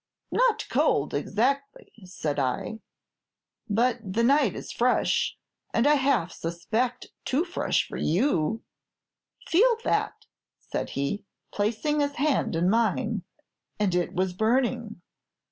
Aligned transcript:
'Not 0.31 0.65
cold, 0.67 1.13
exactly,' 1.13 1.91
said 2.05 2.39
I, 2.39 2.79
'but 3.69 3.99
the 4.03 4.23
night 4.23 4.55
is 4.55 4.71
fresh, 4.71 5.37
and 5.75 5.85
I 5.85 5.93
half 5.93 6.31
suspect 6.31 7.11
too 7.23 7.45
fresh 7.45 7.87
for 7.87 7.97
you.' 7.97 8.63
'Feel 9.47 9.77
that,' 9.83 10.25
said 10.59 10.89
he, 10.97 11.23
placing 11.53 11.99
his 11.99 12.13
hand 12.15 12.55
in 12.55 12.67
mine; 12.67 13.21
and 13.79 13.93
it 13.93 14.15
was 14.15 14.33
burning. 14.33 15.01